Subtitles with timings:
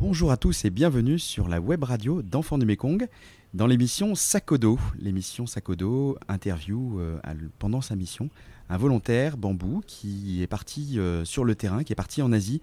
[0.00, 3.06] Bonjour à tous et bienvenue sur la web radio d'Enfants du Mékong
[3.54, 4.80] dans l'émission Sakodo.
[4.98, 7.20] L'émission Sakodo interview euh,
[7.60, 8.30] pendant sa mission
[8.68, 12.60] un volontaire bambou qui est parti euh, sur le terrain, qui est parti en Asie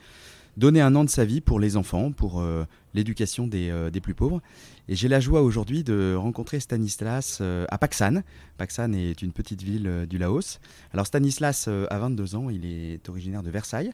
[0.58, 4.16] donner un an de sa vie pour les enfants, pour euh, l'éducation des, des, plus
[4.16, 4.42] pauvres.
[4.90, 8.24] Et j'ai la joie aujourd'hui de rencontrer Stanislas à Paksan.
[8.58, 10.60] Paksan est une petite ville du Laos.
[10.92, 13.94] Alors Stanislas a 22 ans, il est originaire de Versailles.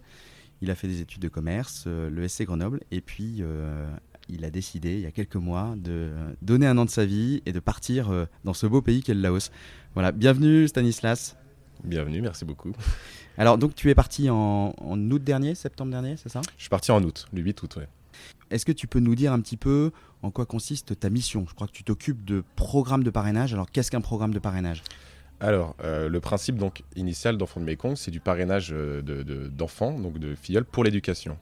[0.61, 3.87] Il a fait des études de commerce, euh, le SC Grenoble, et puis euh,
[4.29, 7.41] il a décidé, il y a quelques mois, de donner un an de sa vie
[7.45, 9.51] et de partir euh, dans ce beau pays qu'est le Laos.
[9.93, 11.35] Voilà, bienvenue Stanislas.
[11.83, 12.71] Bienvenue, merci beaucoup.
[13.37, 16.41] Alors, donc tu es parti en, août dernier, septembre dernier, c'est ça?
[16.57, 17.83] Je suis parti en août, le 8 août, oui.
[18.49, 21.45] Est-ce que tu peux nous dire un petit peu en quoi consiste ta mission?
[21.49, 23.53] Je crois que tu t'occupes de programme de parrainage.
[23.53, 24.83] Alors, qu'est-ce qu'un programme de parrainage?
[25.41, 29.01] Alors, euh, le principe donc initial d'Enfants de Mekong, c'est du parrainage euh,
[29.49, 31.37] d'enfants, donc de filleuls, pour l'éducation.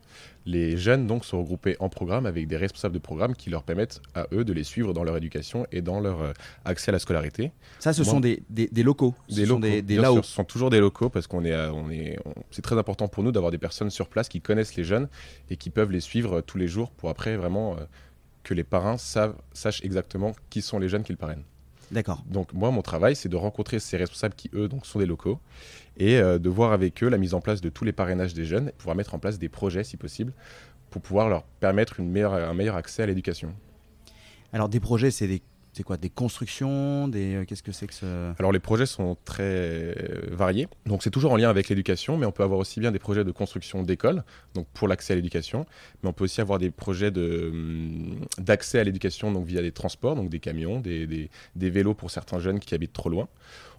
[0.45, 4.02] Les jeunes donc sont regroupés en programme avec des responsables de programme qui leur permettent
[4.16, 6.33] à eux de les suivre dans leur éducation et dans leur euh,
[6.66, 7.52] accès à la scolarité.
[7.80, 8.41] Ça, ce sont des,
[8.75, 9.14] locaux.
[9.30, 9.61] Des locaux.
[9.61, 12.17] des, des ce sont toujours des locaux parce qu'on est, on est,
[12.49, 15.08] c'est très important pour nous d'avoir des personnes sur place qui connaissent les jeunes
[15.49, 17.77] et qui peuvent les suivre tous les jours pour après vraiment
[18.44, 21.44] que les parrains savent, sachent exactement qui sont les jeunes qu'ils parrainent.
[21.94, 22.23] D'accord.
[22.25, 25.39] Donc moi, mon travail, c'est de rencontrer ces responsables qui, eux, donc, sont des locaux
[25.95, 28.45] et euh, de voir avec eux la mise en place de tous les parrainages des
[28.45, 30.33] jeunes, pouvoir mettre en place des projets, si possible,
[30.89, 33.53] pour pouvoir leur permettre une meilleure, un meilleur accès à l'éducation.
[34.53, 37.35] Alors des projets, c'est des c'est quoi Des constructions des...
[37.35, 38.33] Euh, qu'est-ce que c'est que ce...
[38.39, 39.93] Alors les projets sont très euh,
[40.31, 40.67] variés.
[40.85, 43.23] Donc c'est toujours en lien avec l'éducation, mais on peut avoir aussi bien des projets
[43.23, 45.65] de construction d'écoles, donc pour l'accès à l'éducation,
[46.02, 50.30] mais on peut aussi avoir des projets hum, d'accès à l'éducation via des transports, donc
[50.30, 53.27] des camions, des vélos pour certains jeunes qui habitent trop loin.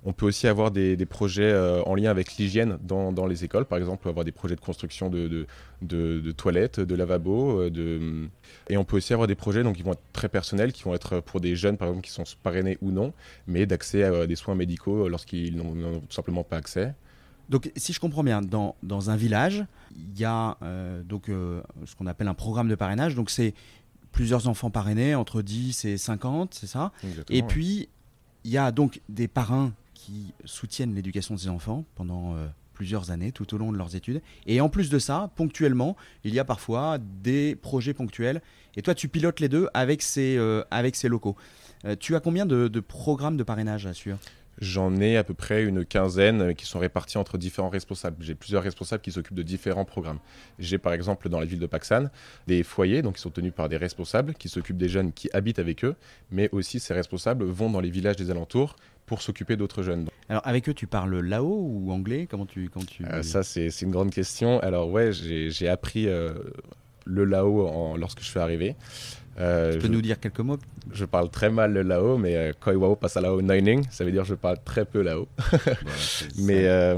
[0.07, 3.65] On peut aussi avoir des, projets euh, en lien avec l'hygiène dans, les écoles.
[3.65, 5.47] Par exemple, avoir des projets de construction de,
[5.81, 7.63] de, toilettes, de lavabos.
[7.63, 8.29] Euh, de...
[8.69, 10.95] Et on peut aussi avoir des projets donc, qui vont être très personnels, qui vont
[10.95, 13.14] être pour des jeunes, par exemple, qui sont parrainés ou non,
[13.47, 16.95] mais d'accès à des soins médicaux lorsqu'ils n'ont tout simplement pas accès.
[17.48, 19.64] Donc, si je comprends bien, dans, dans un village,
[19.97, 23.14] il y a euh, donc, ce qu'on appelle un programme de parrainage.
[23.14, 23.55] Donc, c'est
[24.13, 26.93] plusieurs enfants parrainés, entre 10 et 50, c'est ça?
[27.31, 27.89] Et puis,
[28.45, 29.73] il y a donc des parrains
[30.05, 33.97] qui soutiennent l'éducation de ces enfants pendant euh, plusieurs années tout au long de leurs
[33.97, 34.20] études.
[34.47, 38.43] Et en plus de ça, ponctuellement, il y a parfois des projets ponctuels.
[38.77, 41.37] Et toi, tu pilotes les deux avec ces, euh, avec ces locaux.
[41.87, 44.19] Euh, tu as combien de, programmes de parrainage, assure?
[44.61, 48.17] J'en ai à peu près une quinzaine qui sont répartis entre différents responsables.
[48.20, 50.20] J'ai plusieurs responsables qui s'occupent de différents programmes.
[50.61, 52.09] J'ai par exemple dans la ville de Paxan
[52.47, 55.59] des foyers donc qui sont tenus par des responsables qui s'occupent des jeunes qui habitent
[55.59, 55.97] avec eux,
[56.31, 58.77] mais aussi ces responsables vont dans les villages des alentours
[59.07, 60.09] pour s'occuper d'autres jeunes.
[60.29, 62.27] Alors avec eux, tu parles lao ou anglais?
[62.31, 63.05] Comment tu, quand tu...
[63.05, 64.61] Euh, ça, c'est une grande question.
[64.61, 66.33] Alors ouais, j'ai appris euh,
[67.05, 68.77] le lao en, lorsque je suis arrivé.
[69.41, 70.59] Euh, tu peux nous dire quelques mots?
[70.93, 74.13] Je parle très mal le lao, mais Koi Wao passe à lao Nining, ça veut
[74.13, 75.29] dire que je parle très peu lao.
[76.39, 76.95] mais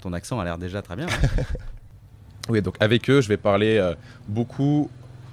[0.00, 1.06] Ton accent a l'air déjà très bien.
[1.06, 1.42] Hein.
[2.50, 3.92] oui, donc avec eux, je vais parler
[4.28, 4.90] beaucoup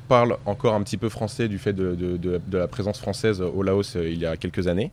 [0.07, 3.63] parle encore un petit peu français du fait de, de, de la présence française au
[3.63, 4.91] Laos il y a quelques années.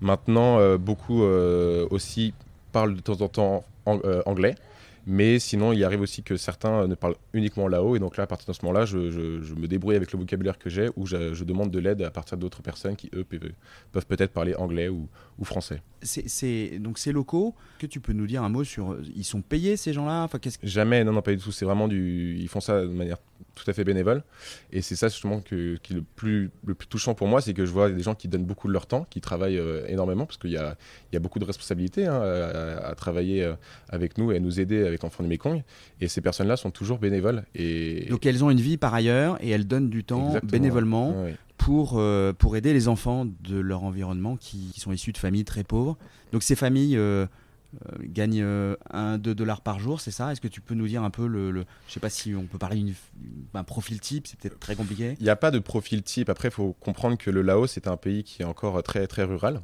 [0.00, 2.32] Maintenant, euh, beaucoup euh, aussi
[2.72, 4.54] parlent de temps en temps euh, anglais.
[5.06, 7.96] Mais sinon, il arrive aussi que certains ne parlent uniquement là-haut.
[7.96, 10.68] Et donc là, à partir de ce moment-là, je, me débrouille avec le vocabulaire que
[10.68, 14.54] j'ai ou je, demande de l'aide à partir d'autres personnes qui, eux, peuvent, peut-être parler
[14.54, 15.82] anglais ou, ou français.
[16.02, 18.98] C'est, donc ces locaux, que tu peux nous dire un mot sur...
[19.16, 20.22] Ils sont payés, ces gens-là?
[20.22, 20.58] Enfin, qu'est-ce...
[20.62, 21.50] Jamais, non, non, pas du tout.
[21.50, 22.36] C'est vraiment du...
[22.38, 23.18] Ils font ça de manière
[23.54, 24.22] tout à fait bénévole.
[24.72, 27.54] Et c'est ça justement que, qui est le plus, le plus touchant pour moi, c'est
[27.54, 30.26] que je vois des gens qui donnent beaucoup de leur temps, qui travaillent euh, énormément,
[30.26, 30.76] parce qu'il y a,
[31.10, 33.54] il y a beaucoup de responsabilités hein, à, travailler euh,
[33.88, 35.62] avec nous et à nous aider avec Enfants du Mekong.
[36.00, 37.44] Et ces personnes-là sont toujours bénévoles.
[37.54, 38.06] Et...
[38.10, 41.14] Donc elles ont une vie par ailleurs et elles donnent du temps bénévolement.
[41.58, 45.62] Pour, euh, pour aider les enfants de leur environnement qui, sont issus de familles très
[45.62, 45.98] pauvres.
[46.32, 46.98] Donc ces familles
[48.02, 48.44] gagne 1-2
[48.94, 50.32] euh, dollars par jour, c'est ça?
[50.32, 52.58] Est-ce que tu peux nous dire un peu le, je sais pas si on peut
[52.58, 52.94] parler
[53.54, 55.16] d'un profil type, c'est peut-être très compliqué.
[55.20, 56.28] Il n'y a pas de profil type.
[56.28, 59.24] Après, il faut comprendre que le Laos est un pays qui est encore très très
[59.24, 59.62] rural,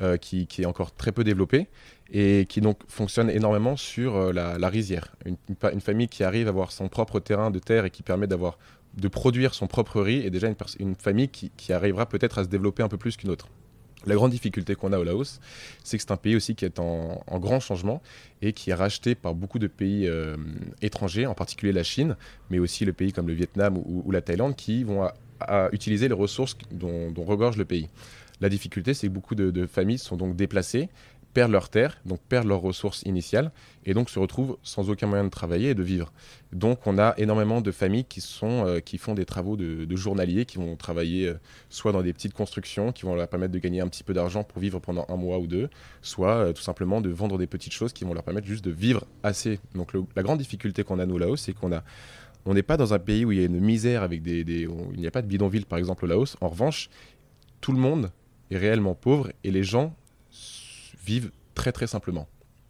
[0.00, 1.68] euh, qui, qui, est encore très peu développé
[2.10, 5.14] et qui donc fonctionne énormément sur la, rizière.
[5.24, 8.58] Une, famille qui arrive à avoir son propre terrain de terre et qui permet d'avoir
[8.94, 12.44] de produire son propre riz est déjà une, une famille qui, qui arrivera peut-être à
[12.44, 13.48] se développer un peu plus qu'une autre.
[14.06, 15.40] La grande difficulté qu'on a au Laos,
[15.84, 18.02] c'est que c'est un pays aussi qui est en, grand changement
[18.40, 20.36] et qui est racheté par beaucoup de pays euh,
[20.80, 22.16] étrangers, en particulier la Chine,
[22.50, 25.08] mais aussi le pays comme le Vietnam ou, la Thaïlande, qui vont
[25.72, 27.88] utiliser les ressources dont, regorge le pays.
[28.40, 30.88] La difficulté, c'est que beaucoup de, familles sont donc déplacées
[31.32, 33.52] perdent leur terre, donc perdent leurs ressources initiales,
[33.84, 36.12] et donc se retrouvent sans aucun moyen de travailler et de vivre.
[36.52, 40.44] Donc on a énormément de familles qui, sont, euh, qui font des travaux de, journaliers,
[40.44, 41.34] qui vont travailler euh,
[41.70, 44.44] soit dans des petites constructions, qui vont leur permettre de gagner un petit peu d'argent
[44.44, 45.68] pour vivre pendant un mois ou deux,
[46.02, 48.70] soit euh, tout simplement de vendre des petites choses qui vont leur permettre juste de
[48.70, 49.58] vivre assez.
[49.74, 51.82] Donc la grande difficulté qu'on a nous là-haut, c'est qu'on a
[52.44, 54.68] on n'est pas dans un pays où il y a une misère avec des, des
[54.94, 56.36] il n'y a pas de bidonville par exemple au Laos.
[56.40, 56.90] En revanche,
[57.60, 58.10] tout le monde
[58.50, 59.94] est réellement pauvre et les gens
[61.04, 62.28] vivent très très simplement.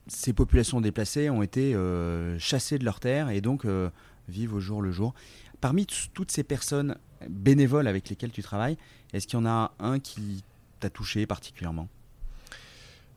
[0.08, 3.90] Ces populations déplacées ont été euh, chassées de leurs terres et donc euh,
[4.29, 5.14] vivent au jour le jour.
[5.61, 6.96] Parmi toutes ces personnes
[7.29, 8.76] bénévoles avec lesquelles tu travailles,
[9.12, 10.43] est-ce qu'il y en a un qui
[10.81, 11.88] t'a touché particulièrement?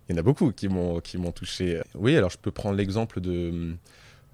[0.08, 1.02] Il y en a beaucoup qui m'ont
[1.34, 1.82] touché.
[1.96, 3.76] Oui, alors je peux prendre l'exemple de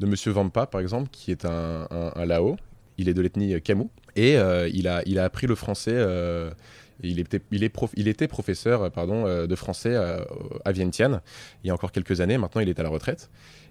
[0.01, 2.57] de Monsieur Vampa par exemple, qui est un, un, Lao.
[2.97, 5.95] Il est de l'ethnie Kamou et euh, il a il a appris le français
[7.03, 10.23] il était, il, est il était professeur euh, pardon, euh, de français euh,
[10.65, 11.21] à Vientiane
[11.63, 12.37] il y a encore quelques années.
[12.37, 13.29] Maintenant, il est à la retraite.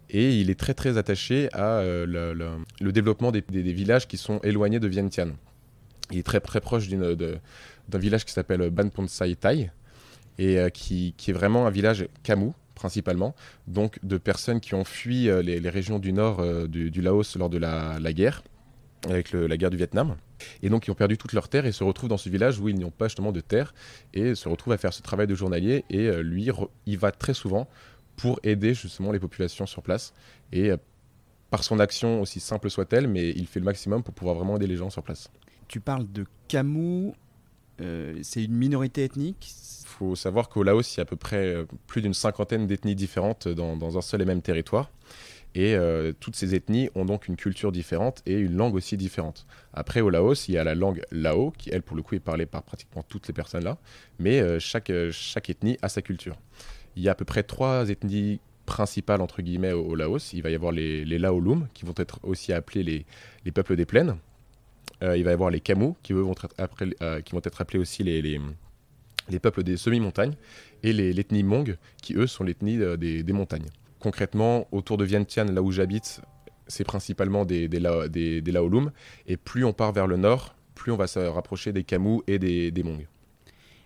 [0.09, 4.89] Et il est très très attaché à le, développement des, villages qui sont éloignés de
[4.89, 5.37] Vientiane.
[6.11, 9.71] Il est très très proche d'un village qui s'appelle Banponsai Thai
[10.37, 13.37] et qui, est vraiment un village Kamou principalement,
[13.69, 18.13] donc de personnes qui ont fui les, régions du nord du, Laos lors de la
[18.13, 18.43] guerre,
[19.09, 20.17] avec la guerre du Vietnam
[20.63, 22.69] et donc ils ont perdu toutes leurs terres et se retrouvent dans ce village où
[22.69, 23.75] ils n'ont pas justement de terre
[24.15, 26.49] et se retrouvent à faire ce travail de journalier et euh, lui
[26.87, 27.69] il va très souvent
[28.17, 30.13] pour aider justement les populations sur place
[30.53, 30.77] et euh,
[31.51, 34.67] par son action aussi simple soit-elle mais il fait le maximum pour pouvoir vraiment aider
[34.67, 35.31] les gens sur place.
[35.69, 37.13] Tu parles de Camus,
[37.81, 39.53] euh, c'est une minorité ethnique
[40.01, 43.49] faut savoir qu'au Laos il y a à peu près plus d'une cinquantaine d'ethnies différentes
[43.49, 44.91] dans, un seul et même territoire.
[45.55, 49.47] Et euh, toutes ces ethnies ont donc une culture différente et une langue aussi différente.
[49.75, 52.21] Après, au Laos, il y a la langue Lao, qui, elle, pour le coup, est
[52.21, 53.77] parlée par pratiquement toutes les personnes là,
[54.19, 56.37] mais euh, chaque, euh, chaque ethnie a sa culture.
[56.95, 60.33] Il y a à peu près trois ethnies principales, entre guillemets, au, Laos.
[60.33, 63.07] Il va y avoir les, les Laolum, qui vont être aussi appelés les,
[63.45, 64.17] les peuples des plaines.
[65.03, 68.41] il va y avoir les Kamou, qui, vont être, appelés aussi les,
[69.31, 70.35] les peuples des semi-montagnes,
[70.83, 73.69] et l'ethnie Mong, qui, eux, sont l'ethnie des, des montagnes
[74.01, 76.23] concrètement, autour de Vientiane, là où j'habite,
[76.67, 78.53] c'est principalement des, des, des,
[79.27, 82.39] Et plus on part vers le nord, plus on va se rapprocher des Kamou et
[82.39, 82.85] des, des.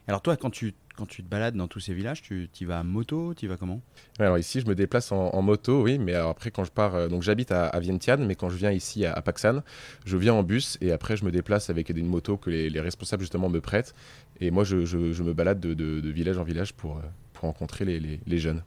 [0.06, 2.78] Alors toi, quand tu, quand tu te balades dans tous ces villages, tu y vas
[2.78, 3.80] à moto, tu y vas comment?
[4.18, 7.22] Alors ici, je me déplace en, moto, oui, mais après quand je pars, euh, donc
[7.22, 9.62] j'habite à, Vientiane, mais quand je viens ici à, Paksan,
[10.04, 13.22] je viens en bus et après je me déplace avec une moto que les, responsables
[13.22, 13.94] justement me prêtent.
[14.40, 17.02] Et moi, je, je, me balade de, de, village en village pour, euh,
[17.32, 18.62] pour rencontrer les, les jeunes.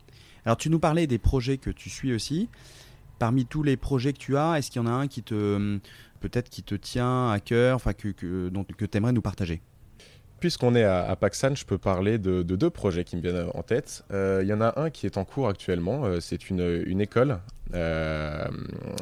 [0.46, 2.50] Alors tu nous parlais des projets que tu suis aussi.
[3.20, 5.80] Parmi tous les projets que tu as, est-ce qu'il y en a un qui te
[6.20, 9.62] peut-être qui te tient à cœur, enfin que, que, que tu aimerais nous partager?
[10.40, 14.04] Puisqu'on est à, à, je peux parler de, deux projets qui me viennent en tête.
[14.12, 16.06] Euh, il y en a un qui est en cours actuellement.
[16.06, 17.40] Euh, c'est une, école.
[17.74, 18.48] Euh,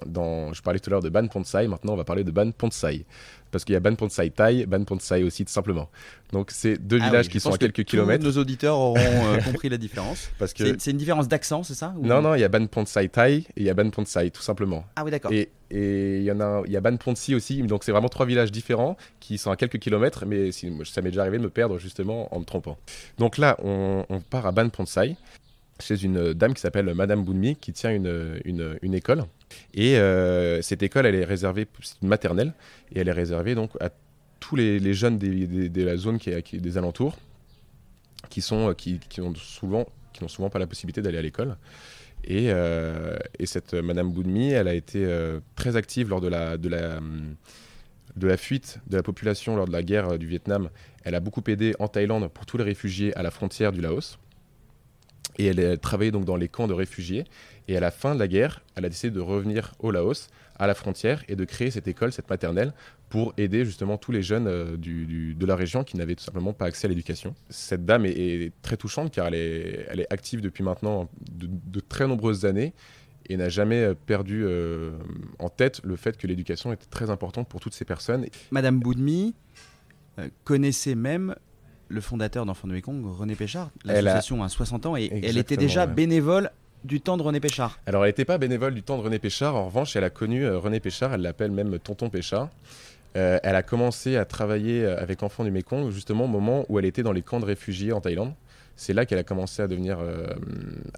[0.05, 1.67] dans, je parlais tout à l'heure de Ban Ponsai.
[1.67, 3.05] Maintenant, on va parler de Ban Ponsai
[3.55, 5.89] parce qu'il y a Ban Ponsai Thai, Ban Ponsai aussi, tout simplement.
[6.33, 8.21] Donc, c'est deux ah villages qui sont à quelques kilomètres.
[8.21, 10.29] Nos auditeurs auront euh, compris la différence.
[10.37, 13.07] Parce que c'est une différence d'accent, c'est ça Non, non, il y a Ban Ponsai
[13.07, 14.85] Thai et il y a Ban Ponsai, tout simplement.
[14.97, 15.31] Ah oui, d'accord.
[15.31, 17.61] Et il y en a, il y a Ban Ponsi aussi.
[17.63, 21.21] Donc, c'est vraiment trois villages différents qui sont à quelques kilomètres, mais ça m'est déjà
[21.21, 22.77] arrivé de me perdre justement en me trompant.
[23.17, 25.15] Donc là, on, on part à Ban Ponsai
[25.79, 29.25] chez une dame qui s'appelle Madame Bounmi, qui tient une, une, école.
[29.73, 32.53] Et euh, cette école, elle est réservée, c'est une maternelle,
[32.93, 33.89] et elle est réservée donc à
[34.39, 37.17] tous les, jeunes de la zone qui est, des alentours,
[38.29, 41.57] qui sont qui, qui ont souvent qui n'ont souvent pas la possibilité d'aller à l'école.
[42.23, 46.57] Et, euh, et, cette Madame Bounmi, elle a été euh, très active lors de la,
[46.57, 46.99] de, la,
[48.15, 50.69] de la fuite de la population lors de la guerre du Vietnam.
[51.03, 54.17] Elle a beaucoup aidé en Thaïlande pour tous les réfugiés à la frontière du Laos.
[55.37, 57.25] Et elle a travaillé donc dans les camps de réfugiés.
[57.67, 60.27] Et à la fin de la guerre, elle a décidé de revenir au Laos,
[60.57, 62.73] à la frontière, et de créer cette école, cette maternelle,
[63.09, 66.65] pour aider justement tous les jeunes euh, de la région qui n'avaient tout simplement pas
[66.65, 67.35] accès à l'éducation.
[67.49, 72.07] Cette dame est, très touchante car elle est, elle est active depuis maintenant de, très
[72.07, 72.73] nombreuses années
[73.27, 74.97] et n'a jamais euh, perdu euh,
[75.39, 78.25] en tête le fait que l'éducation était très importante pour toutes ces personnes.
[78.51, 79.33] Madame Boudmi
[80.45, 81.35] connaissait même
[81.87, 83.69] le fondateur d'Enfants de Mekong, René Péchard.
[83.83, 84.49] L'association a...
[84.49, 86.51] 60 ans et elle était déjà bénévole
[86.83, 87.79] du temps de René Péchard.
[87.85, 90.45] Alors elle n'était pas bénévole du temps de René Péchard, en revanche elle a connu
[90.45, 92.49] euh, René Péchard, elle l'appelle même Tonton Péchard.
[93.17, 96.77] Euh, elle a commencé à travailler euh, avec Enfants du Mekong justement au moment où
[96.79, 98.33] elle était dans les camps de réfugiés en Thaïlande.
[98.75, 99.99] C'est là qu'elle a commencé à devenir,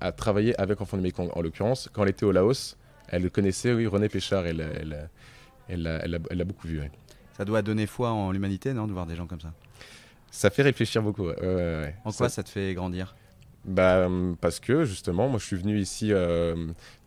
[0.01, 1.29] à travailler avec Enfants du Mekong.
[1.35, 2.75] En l'occurrence, quand elle était au Laos,
[3.07, 5.07] elle connaissait, oui, René Péchard, elle, elle,
[5.67, 6.81] elle, l'a beaucoup vu.
[7.37, 9.53] Ça doit donner foi en l'humanité, non, de voir des gens comme ça?
[10.31, 11.29] Ça fait réfléchir beaucoup.
[11.29, 13.15] en quoi ça te fait grandir?
[13.65, 14.07] Bah,
[14.39, 16.11] Parce que justement, moi je suis venu ici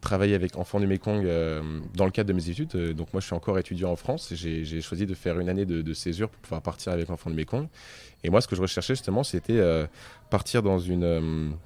[0.01, 1.25] travailler avec Enfants du Mekong
[1.95, 2.77] dans le cadre de mes études.
[2.95, 4.33] donc moi je suis encore étudiant en France.
[4.35, 7.37] J'ai choisi de faire une année de, de, césure pour pouvoir partir avec Enfants du
[7.37, 7.69] Mekong.
[8.25, 9.61] Et moi ce que je recherchais justement c'était
[10.29, 11.57] partir dans une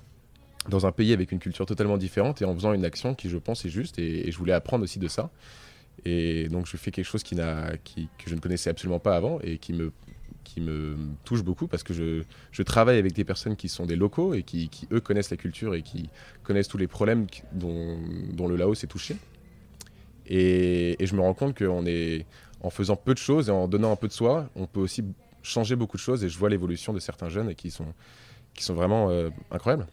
[0.69, 3.39] dans un pays avec une culture totalement différente et en faisant une action qui, je
[3.39, 3.99] pense, est juste.
[3.99, 5.31] Et, je voulais apprendre aussi de ça.
[6.05, 7.37] Et donc, je fais quelque chose qui
[7.85, 9.93] qui, que je ne connaissais absolument pas avant et qui me,
[10.45, 13.97] qui me touche beaucoup parce que je, je travaille avec des personnes qui sont des
[13.97, 16.11] locaux et qui, qui, eux, connaissent la culture et qui
[16.43, 17.99] connaissent tous les problèmes dont,
[18.33, 19.17] dont le Laos est touché.
[20.27, 21.85] Et, et je me rends compte qu'en
[22.63, 25.05] en faisant peu de choses et en donnant un peu de soi, on peut aussi
[25.43, 26.25] changer beaucoup de choses.
[26.25, 27.93] Et je vois l'évolution de certains jeunes qui sont,
[28.55, 29.87] qui sont vraiment euh, incroyables.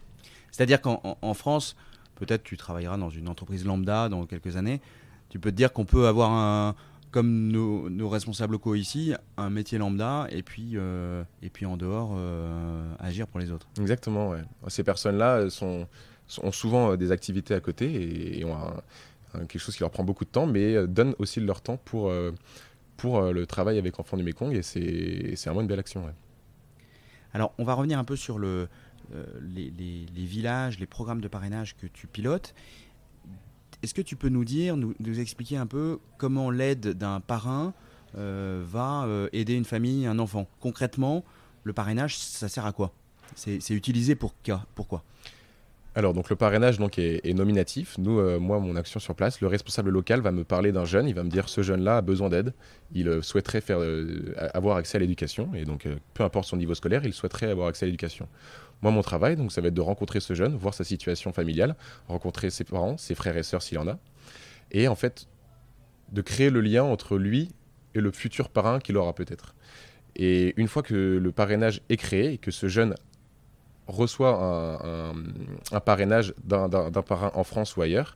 [0.52, 1.76] C'est-à-dire qu'en France,
[2.16, 4.82] peut-être tu travailleras dans une entreprise lambda dans quelques années,
[5.30, 6.76] tu peux te dire qu'on peut avoir un,
[7.12, 12.14] comme nos, responsables locaux ici, un métier lambda et puis, euh, et puis en dehors,
[12.16, 13.68] euh, agir pour les autres.
[13.80, 14.42] Exactement, ouais.
[14.70, 15.88] Ces personnes-là sont,
[16.42, 18.58] ont souvent euh, des activités à côté et, ont
[19.48, 22.12] quelque chose qui leur prend beaucoup de temps, mais donnent aussi leur temps pour,
[22.98, 26.04] pour le travail avec Enfants du Mekong et c'est vraiment une belle action.
[26.04, 26.12] Ouais.
[27.34, 28.68] Alors, on va revenir un peu sur le,
[29.42, 32.54] les, villages, les programmes de parrainage que tu pilotes.
[33.84, 37.74] Est-ce que tu peux nous dire, nous, expliquer un peu comment l'aide d'un parrain
[38.18, 40.48] euh, va euh, aider une famille, un enfant?
[40.60, 41.24] Concrètement,
[41.64, 42.94] le parrainage, ça sert à quoi?
[43.36, 44.36] C'est utilisé pour
[44.76, 45.04] Pourquoi
[45.94, 47.98] alors, donc le parrainage donc, est, nominatif.
[47.98, 51.08] Nous, euh, moi, mon action sur place, le responsable local va me parler d'un jeune.
[51.08, 52.54] Il va me dire ce jeune-là a besoin d'aide.
[52.94, 55.54] Il euh, souhaiterait faire, euh, avoir accès à l'éducation.
[55.54, 58.30] Et donc, peu importe son niveau scolaire, il souhaiterait avoir accès à l'éducation.
[58.82, 61.76] Moi, mon travail, donc, ça va être de rencontrer ce jeune, voir sa situation familiale,
[62.08, 64.00] rencontrer ses parents, ses frères et sœurs s'il en a.
[64.72, 65.28] Et en fait,
[66.14, 67.50] de créer le lien entre lui
[67.96, 69.56] et le futur parrain qu'il aura peut-être.
[70.16, 72.96] Et une fois que le parrainage est créé et que ce jeune
[73.88, 74.40] reçoit
[75.72, 78.16] un, parrainage d'un parrain en France ou ailleurs,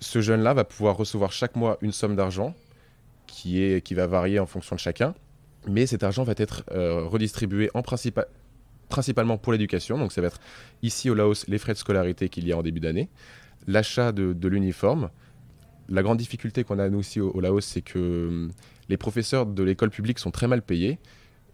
[0.00, 2.54] ce jeune-là va pouvoir recevoir chaque mois une somme d'argent
[3.26, 5.14] qui, qui va varier en fonction de chacun,
[5.68, 8.26] mais cet argent va être euh, redistribué en principal,
[8.88, 10.40] principalement pour l'éducation, donc ça va être
[10.82, 13.08] ici au Laos les frais de scolarité qu'il y a en début d'année,
[13.66, 15.10] l'achat de, l'uniforme.
[15.88, 18.52] La grande difficulté qu'on a nous aussi au, Laos, c'est que hum,
[18.88, 20.98] les professeurs de l'école publique sont très mal payés,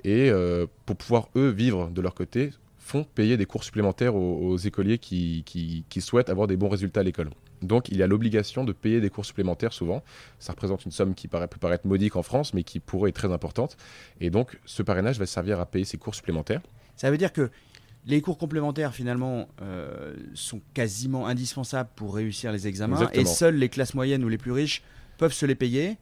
[0.05, 2.51] et euh, pour pouvoir eux vivre de leur côté,
[2.89, 7.03] font payer des cours supplémentaires aux, écoliers qui, qui, souhaitent avoir des bons résultats à
[7.03, 7.29] l'école.
[7.61, 10.03] Donc il y a l'obligation de payer des cours supplémentaires souvent.
[10.39, 13.17] Ça représente une somme qui paraît, peut paraître modique en France, mais qui pourrait être
[13.17, 13.77] très importante.
[14.21, 16.63] Et donc ce parrainage va servir à payer ces cours supplémentaires.
[16.97, 17.51] Ça veut dire que
[18.07, 23.69] les cours complémentaires finalement euh, sont quasiment indispensables pour réussir les examens et seules les
[23.69, 24.83] classes moyennes ou les plus riches
[25.19, 25.99] peuvent se les payer.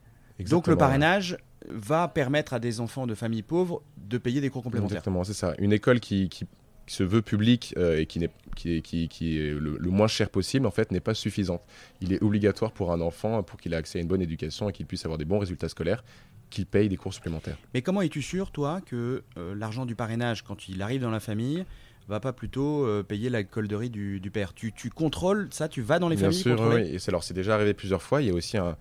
[0.48, 1.36] donc le parrainage
[1.68, 4.98] va permettre à des enfants de familles pauvres de payer des cours complémentaires.
[4.98, 5.54] Exactement, c'est ça.
[5.58, 6.46] Une école qui, qui
[6.86, 10.30] qui se veut public euh, et qui, est, qui, qui, qui est le, moins cher
[10.30, 11.62] possible, en fait, n'est pas suffisante.
[12.00, 14.72] Il est obligatoire pour un enfant, pour qu'il ait accès à une bonne éducation et
[14.72, 16.04] qu'il puisse avoir des bons résultats scolaires,
[16.48, 17.58] qu'il paye des cours supplémentaires.
[17.74, 21.20] Mais comment es-tu sûr, toi, que euh, l'argent du parrainage, quand il arrive dans la
[21.20, 21.64] famille,
[22.08, 24.54] va pas plutôt euh, payer la colderie du, du père?
[24.54, 26.82] Tu, tu, contrôles ça Tu vas dans les Bien familles sûr, oui.
[26.94, 28.22] Et alors, c'est déjà arrivé plusieurs fois.
[28.22, 28.76] Il y a aussi un,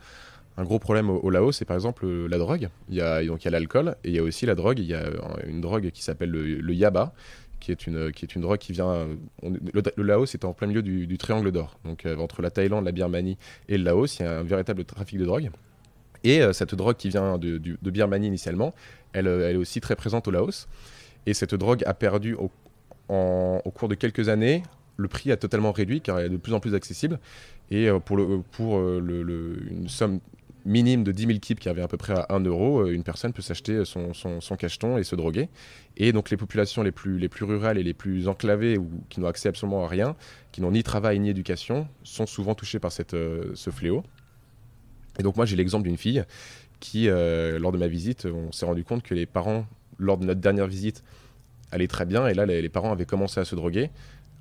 [0.58, 2.70] un gros problème au, Laos, c'est par exemple la drogue.
[2.90, 4.80] Il y a, donc il y a l'alcool et il y a aussi la drogue.
[4.80, 5.04] Il y a
[5.48, 7.14] une drogue qui s'appelle le, le yaba
[7.66, 9.08] qui est une, qui est une drogue qui vient.
[9.42, 11.80] le, Laos est en plein milieu du, triangle d'or.
[11.84, 14.86] Donc euh, entre la Thaïlande, la Birmanie et le Laos, il y a un véritable
[14.86, 15.50] trafic de drogue.
[16.24, 18.76] Et euh, cette drogue qui vient de, Birmanie initialement,
[19.14, 20.68] elle, euh, elle, est aussi très présente au Laos.
[21.26, 22.52] Et cette drogue a perdu au,
[23.10, 24.62] au cours de quelques années.
[24.98, 27.20] Le prix a totalement réduit car elle est de plus en plus accessible.
[27.72, 30.20] Et pour, le, pour le, une somme
[30.66, 33.04] minime de 10 000 kips qui revient à peu près à 1 euro, euh, une
[33.04, 35.50] personne peut s'acheter son, son, cacheton et se droguer.
[35.96, 39.20] Et donc les populations les plus, les plus rurales et les plus enclavées ou qui
[39.20, 40.16] n'ont accès absolument à rien,
[40.52, 44.04] qui n'ont ni travail ni éducation, sont souvent touchées par cette, euh, ce fléau.
[45.20, 46.24] Et donc moi j'ai l'exemple d'une fille
[46.80, 49.66] qui, euh, lors de ma visite, on s'est rendu compte que les parents,
[49.98, 51.04] lors de notre dernière visite,
[51.72, 52.28] allaient très bien.
[52.28, 53.90] Et là, les, les parents avaient commencé à se droguer.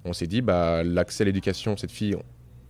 [0.04, 2.16] On s'est dit, bah, l'accès à l'éducation, cette fille,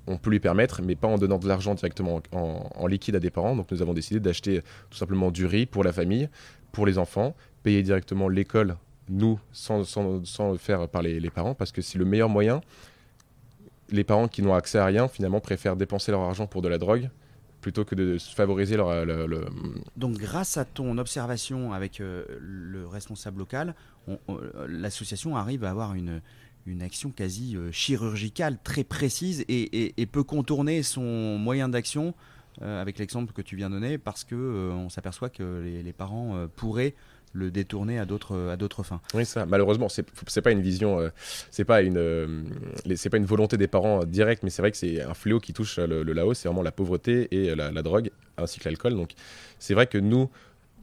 [0.07, 3.31] on peut lui permettre, mais pas en donnant de l'argent directement en, liquide à des
[3.31, 3.57] parents.
[3.57, 6.29] Donc nous avons décidé d'acheter tout simplement du riz pour la famille,
[6.73, 8.77] pour les enfants, payer directement l'école,
[9.09, 12.61] nous, sans, sans, le faire par les, parents, parce que c'est le meilleur moyen.
[13.91, 16.79] Les parents qui n'ont accès à rien, finalement, préfèrent dépenser leur argent pour de la
[16.79, 17.11] drogue
[17.61, 19.07] plutôt que de favoriser leur...
[19.97, 23.75] Donc grâce à ton observation avec euh, le responsable local,
[24.69, 26.21] l'association arrive à avoir une
[26.67, 32.15] une action quasi euh, chirurgicale, très précise et, peut contourner son moyen d'action
[32.63, 35.93] euh, avec l'exemple que tu viens de donner parce que euh, on s'aperçoit que les,
[35.93, 36.95] parents pourraient
[37.35, 39.01] le détourner à d'autres fins.
[39.13, 39.45] Oui, ça.
[39.45, 41.11] Malheureusement, c'est c'est pas une vision, euh,
[41.51, 42.47] c'est pas une
[42.95, 45.41] c'est pas une volonté des parents euh, directe, mais c'est vrai que c'est un fléau
[45.41, 48.95] qui touche le, le Laos, c'est vraiment la pauvreté et la drogue ainsi que l'alcool.
[48.95, 49.11] Donc,
[49.59, 50.31] c'est vrai que nous,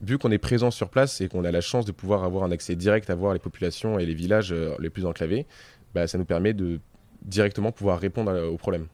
[0.01, 2.51] vu qu'on est présent sur place et qu'on a la chance de pouvoir avoir un
[2.51, 5.45] accès direct à voir les populations et les villages euh, les plus enclavés,
[5.93, 6.79] bah, ça nous permet de
[7.23, 8.87] directement pouvoir répondre à- aux problèmes.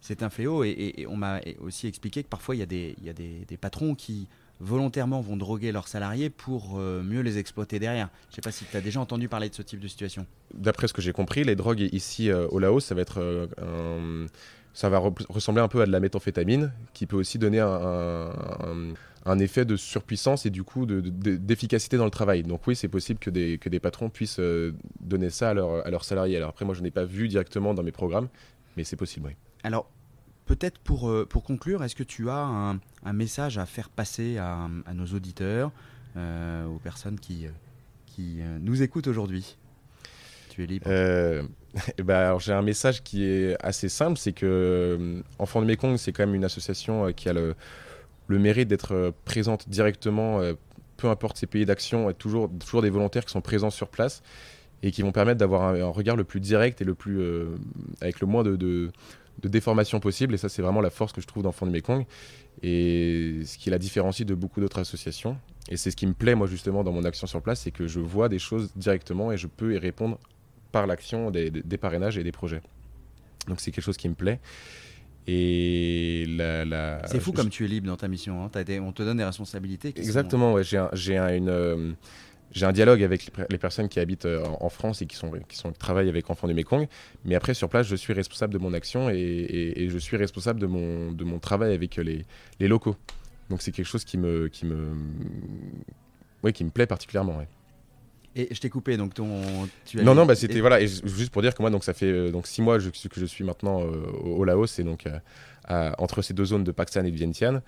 [0.00, 2.66] C'est un fléau et, et- et on m'a aussi expliqué que parfois il y a
[2.66, 4.28] des, il y a des, des patrons qui
[4.60, 8.08] volontairement vont droguer leurs salariés pour euh, mieux les exploiter derrière.
[8.30, 10.26] Je sais pas si tu as déjà entendu parler de ce type de situation.
[10.54, 13.46] D'après ce que j'ai compris, les drogues ici euh, au Laos, ça va être euh,
[13.60, 14.26] un-
[14.72, 17.66] ça va rep- ressembler un peu à de la méthamphétamine, qui peut aussi donner un,
[17.68, 18.94] un- un-
[19.28, 22.42] un effet de surpuissance et du coup de- de- d'efficacité dans le travail.
[22.44, 25.86] Donc oui, c'est possible que des, que des patrons puissent euh, donner ça à, leur-
[25.86, 26.36] à leurs salariés.
[26.36, 28.28] Alors après, moi, je n'ai pas vu directement dans mes programmes,
[28.76, 29.32] mais c'est possible, oui.
[29.64, 29.90] Alors,
[30.46, 34.38] peut-être pour, euh, pour conclure, est-ce que tu as un, un message à faire passer
[34.38, 35.72] à, à nos auditeurs,
[36.16, 37.46] euh, aux personnes qui,
[38.06, 39.56] qui nous écoutent aujourd'hui?
[40.50, 40.86] Tu es libre.
[42.08, 46.24] Alors, j'ai un message qui est assez simple, c'est que Enfants de Mekong, c'est quand
[46.26, 47.54] même une association qui a le,
[48.28, 50.54] le mérite d'être euh, présente directement, euh,
[50.96, 54.22] peu importe ses pays d'action, et toujours, toujours des volontaires qui sont présents sur place
[54.82, 57.56] et qui vont permettre d'avoir un, regard le plus direct et le plus, euh,
[58.00, 58.90] avec le moins de, de,
[59.42, 60.34] de possible.
[60.34, 62.04] Et ça, c'est vraiment la force que je trouve d'Enfants de Mekong
[62.62, 65.38] et ce qui la différencie de beaucoup d'autres associations.
[65.68, 67.86] Et c'est ce qui me plaît, moi, justement, dans mon action sur place, c'est que
[67.86, 70.18] je vois des choses directement et je peux y répondre
[70.72, 72.60] par l'action des parrainages et des projets.
[73.48, 74.40] Donc c'est quelque chose qui me plaît.
[75.26, 78.44] Et la, la- C'est fou je- comme tu es libre dans ta mission.
[78.44, 78.50] hein.
[78.64, 79.90] Des- on te donne des responsabilités.
[79.90, 81.92] Sont- Exactement, ouais, j'ai un, j'ai un- une, euh,
[82.52, 85.06] j'ai un dialogue avec les, per- les personnes qui habitent euh, en, en France et
[85.06, 86.86] qui, sont, qui, sont, qui travaillent avec Enfants du Mekong.
[87.24, 90.16] Mais après, sur place, je suis responsable de mon action et, et- et je suis
[90.16, 92.24] responsable de mon, de mon travail avec les,
[92.60, 92.96] les locaux.
[93.50, 94.90] Donc c'est quelque chose qui me, qui me,
[96.42, 97.38] ouais, qui me plaît particulièrement.
[97.38, 97.48] ouais.
[98.38, 99.40] Et je t'ai coupé, donc ton.
[99.86, 101.84] Tu Non, non, bah, c'était et- voilà, et ju- juste pour dire que moi, donc
[101.84, 104.84] ça fait euh, donc six mois je- que je suis maintenant euh, au, Laos, et
[104.84, 105.18] donc euh,
[105.64, 107.62] à- entre ces deux zones de Pakistan et de Vientiane,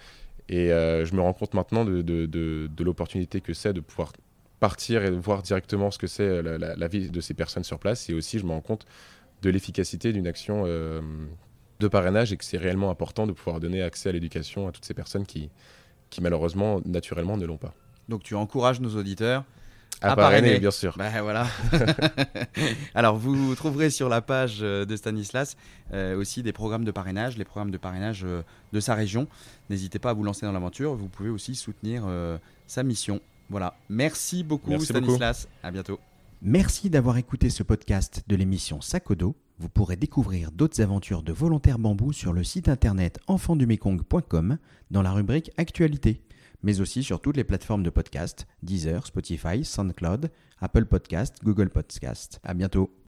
[0.51, 3.81] et euh, je me rends compte maintenant de, de, de- de l'opportunité que c'est de
[3.81, 4.13] pouvoir
[4.61, 7.65] partir et de voir directement ce que c'est la, la- la vie de ces personnes
[7.65, 8.85] sur place, et aussi je me rends compte
[9.41, 14.09] de l'efficacité d'une action de parrainage et que c'est réellement important de pouvoir donner accès
[14.09, 15.49] à l'éducation à toutes ces personnes qui,
[16.11, 17.73] qui malheureusement, naturellement, ne l'ont pas.
[18.09, 19.45] Donc tu encourages nos auditeurs.
[20.01, 20.61] À, À parrainer, parrainer.
[20.61, 20.95] bien sûr.
[20.97, 21.47] Bah voilà.
[22.95, 25.57] Alors vous trouverez sur la page euh, de Stanislas
[25.93, 29.27] euh, aussi des programmes de parrainage, les programmes de parrainage euh, de sa région.
[29.71, 30.95] N'hésitez pas à vous lancer dans l'aventure.
[30.95, 33.21] Vous pouvez aussi soutenir euh, sa mission.
[33.51, 33.75] Voilà.
[33.89, 35.49] Merci beaucoup Merci Stanislas.
[35.63, 35.99] À bientôt.
[36.43, 39.35] Merci d'avoir écouté ce podcast de l'émission Sakodo.
[39.59, 44.59] Vous pourrez découvrir d'autres aventures de volontaires bambou sur le site internet enfandumekong.com
[44.93, 46.21] dans la rubrique Actualité,
[46.63, 52.41] mais aussi sur toutes les plateformes de podcast Deezer, Spotify, SoundCloud, Apple Podcast, Google Podcast.
[52.43, 52.91] À bientôt.